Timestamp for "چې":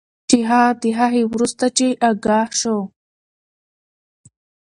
0.29-0.37, 1.77-1.87